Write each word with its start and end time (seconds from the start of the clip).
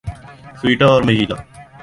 Ceuta 0.59 0.85
اور 0.85 1.01
Melilla 1.03 1.35